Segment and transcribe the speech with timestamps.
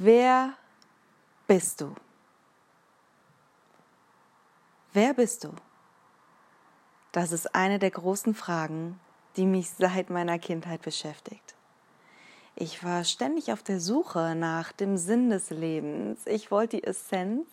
[0.00, 0.54] Wer
[1.48, 1.92] bist du?
[4.92, 5.50] Wer bist du?
[7.10, 9.00] Das ist eine der großen Fragen,
[9.34, 11.56] die mich seit meiner Kindheit beschäftigt.
[12.54, 16.20] Ich war ständig auf der Suche nach dem Sinn des Lebens.
[16.26, 17.48] Ich wollte die Essenz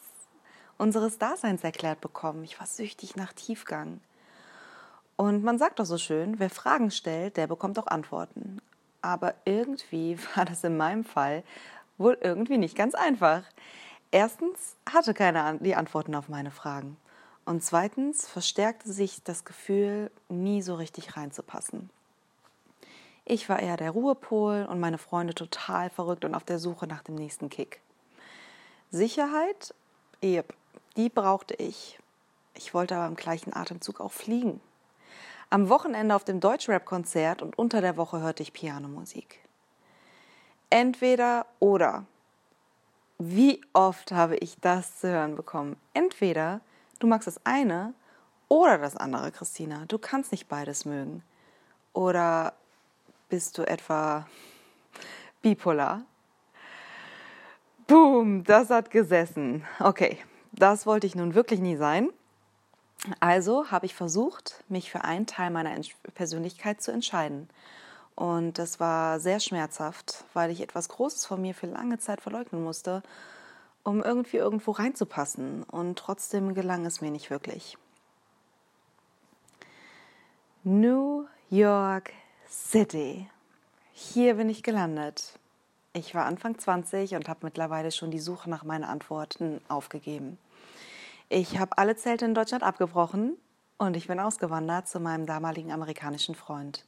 [0.77, 2.43] unseres Daseins erklärt bekommen.
[2.43, 4.01] Ich war süchtig nach Tiefgang.
[5.15, 8.61] Und man sagt doch so schön, wer Fragen stellt, der bekommt auch Antworten.
[9.01, 11.43] Aber irgendwie war das in meinem Fall
[11.97, 13.43] wohl irgendwie nicht ganz einfach.
[14.11, 16.97] Erstens hatte keiner die Antworten auf meine Fragen.
[17.45, 21.89] Und zweitens verstärkte sich das Gefühl, nie so richtig reinzupassen.
[23.23, 27.03] Ich war eher der Ruhepol und meine Freunde total verrückt und auf der Suche nach
[27.03, 27.81] dem nächsten Kick.
[28.91, 29.73] Sicherheit,
[30.23, 30.53] yep,
[30.95, 31.99] die brauchte ich.
[32.53, 34.61] Ich wollte aber im gleichen Atemzug auch fliegen.
[35.49, 39.44] Am Wochenende auf dem Deutschrap-Konzert und unter der Woche hörte ich Pianomusik.
[40.75, 42.03] Entweder oder.
[43.17, 45.77] Wie oft habe ich das zu hören bekommen?
[45.93, 46.59] Entweder
[46.99, 47.93] du magst das eine
[48.49, 49.85] oder das andere, Christina.
[49.87, 51.23] Du kannst nicht beides mögen.
[51.93, 52.51] Oder
[53.29, 54.27] bist du etwa
[55.41, 56.01] bipolar?
[57.87, 59.63] Boom, das hat gesessen.
[59.79, 60.17] Okay,
[60.51, 62.09] das wollte ich nun wirklich nie sein.
[63.21, 65.79] Also habe ich versucht, mich für einen Teil meiner
[66.15, 67.49] Persönlichkeit zu entscheiden.
[68.15, 72.63] Und das war sehr schmerzhaft, weil ich etwas Großes von mir für lange Zeit verleugnen
[72.63, 73.03] musste,
[73.83, 75.63] um irgendwie irgendwo reinzupassen.
[75.63, 77.77] Und trotzdem gelang es mir nicht wirklich.
[80.63, 82.13] New York
[82.49, 83.29] City.
[83.91, 85.37] Hier bin ich gelandet.
[85.93, 90.37] Ich war Anfang 20 und habe mittlerweile schon die Suche nach meinen Antworten aufgegeben.
[91.29, 93.37] Ich habe alle Zelte in Deutschland abgebrochen
[93.77, 96.85] und ich bin ausgewandert zu meinem damaligen amerikanischen Freund.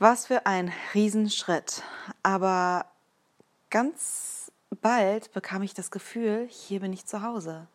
[0.00, 1.82] Was für ein Riesenschritt.
[2.22, 2.86] Aber
[3.68, 7.66] ganz bald bekam ich das Gefühl, hier bin ich zu Hause.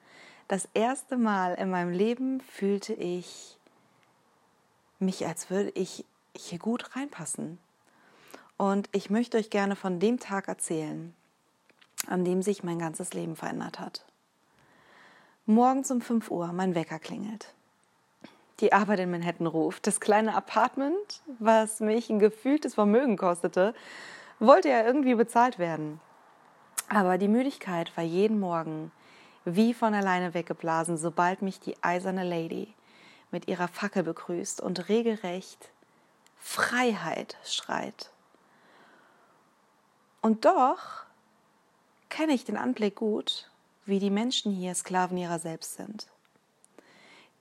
[0.47, 3.57] Das erste Mal in meinem Leben fühlte ich
[4.99, 7.57] mich, als würde ich hier gut reinpassen.
[8.55, 11.13] Und ich möchte euch gerne von dem Tag erzählen,
[12.07, 14.05] an dem sich mein ganzes Leben verändert hat.
[15.45, 17.53] Morgens um 5 Uhr mein Wecker klingelt.
[18.59, 19.87] Die Arbeit in Manhattan ruft.
[19.87, 23.73] Das kleine Apartment, was mich ein gefühltes Vermögen kostete,
[24.39, 25.99] wollte ja irgendwie bezahlt werden.
[26.89, 28.91] Aber die Müdigkeit war jeden Morgen
[29.45, 32.73] wie von alleine weggeblasen, sobald mich die eiserne Lady
[33.31, 35.71] mit ihrer Fackel begrüßt und regelrecht
[36.37, 38.11] Freiheit schreit.
[40.21, 41.05] Und doch
[42.09, 43.49] kenne ich den Anblick gut
[43.85, 46.07] wie die Menschen hier Sklaven ihrer selbst sind.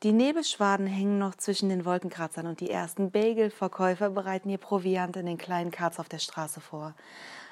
[0.03, 5.27] Die Nebelschwaden hängen noch zwischen den Wolkenkratzern und die ersten Bagelverkäufer bereiten ihr Proviant in
[5.27, 6.95] den kleinen Karts auf der Straße vor,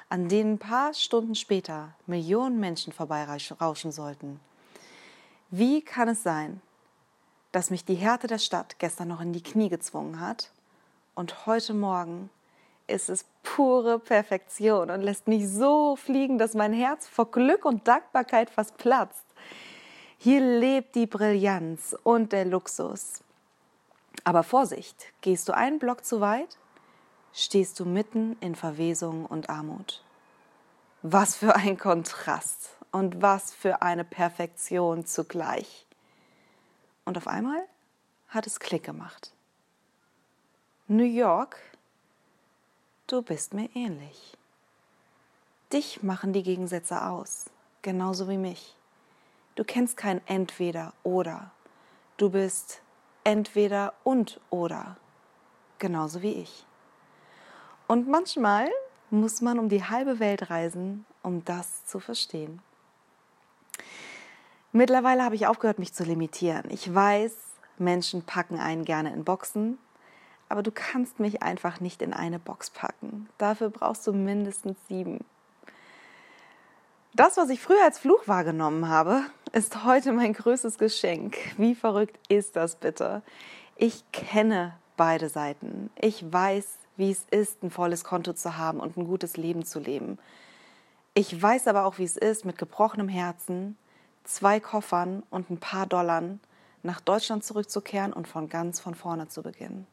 [0.09, 4.41] an denen ein paar Stunden später Millionen Menschen vorbeirauschen sollten.
[5.49, 6.61] Wie kann es sein,
[7.53, 10.51] dass mich die Härte der Stadt gestern noch in die Knie gezwungen hat
[11.15, 12.29] und heute Morgen
[12.85, 17.87] ist es pure Perfektion und lässt mich so fliegen, dass mein Herz vor Glück und
[17.87, 19.23] Dankbarkeit fast platzt.
[20.23, 23.23] Hier lebt die Brillanz und der Luxus.
[24.23, 26.59] Aber Vorsicht, gehst du einen Block zu weit,
[27.33, 30.03] stehst du mitten in Verwesung und Armut.
[31.01, 35.87] Was für ein Kontrast und was für eine Perfektion zugleich.
[37.03, 37.63] Und auf einmal
[38.27, 39.31] hat es Klick gemacht.
[40.87, 41.57] New York
[43.07, 44.37] du bist mir ähnlich.
[45.73, 47.45] Dich machen die Gegensätze aus,
[47.81, 48.75] genauso wie mich.
[49.55, 51.51] Du kennst kein entweder oder.
[52.17, 52.81] Du bist
[53.23, 54.97] entweder und oder,
[55.79, 56.65] genauso wie ich.
[57.87, 58.69] Und manchmal
[59.09, 62.61] muss man um die halbe Welt reisen, um das zu verstehen.
[64.71, 66.69] Mittlerweile habe ich aufgehört, mich zu limitieren.
[66.69, 67.35] Ich weiß,
[67.77, 69.77] Menschen packen einen gerne in Boxen,
[70.47, 73.27] aber du kannst mich einfach nicht in eine Box packen.
[73.37, 75.25] Dafür brauchst du mindestens sieben.
[77.13, 81.35] Das, was ich früher als Fluch wahrgenommen habe, ist heute mein größtes Geschenk.
[81.57, 83.21] Wie verrückt ist das bitte?
[83.75, 85.89] Ich kenne beide Seiten.
[85.99, 86.65] Ich weiß,
[86.95, 90.19] wie es ist, ein volles Konto zu haben und ein gutes Leben zu leben.
[91.13, 93.77] Ich weiß aber auch, wie es ist, mit gebrochenem Herzen,
[94.23, 96.23] zwei Koffern und ein paar Dollar
[96.81, 99.85] nach Deutschland zurückzukehren und von ganz von vorne zu beginnen.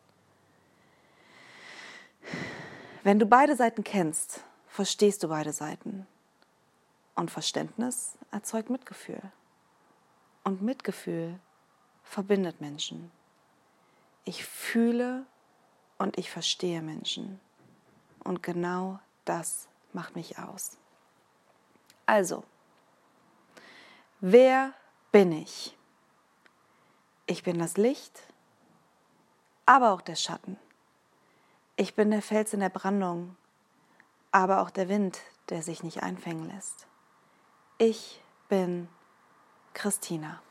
[3.03, 6.07] Wenn du beide Seiten kennst, verstehst du beide Seiten.
[7.19, 9.21] Und Verständnis erzeugt Mitgefühl.
[10.45, 11.41] Und Mitgefühl
[12.05, 13.11] verbindet Menschen.
[14.25, 15.27] Ich fühle
[15.99, 17.41] und ich verstehe Menschen.
[18.23, 20.79] Und genau das macht mich aus.
[22.07, 22.45] Also,
[24.21, 24.73] wer
[25.11, 25.77] bin ich?
[27.27, 28.23] Ich bin das Licht,
[29.67, 30.57] aber auch der Schatten.
[31.75, 33.37] Ich bin der Fels in der Brandung,
[34.31, 35.19] aber auch der Wind,
[35.49, 36.87] der sich nicht einfängen lässt.
[37.81, 38.89] Ich bin
[39.73, 40.43] Christina.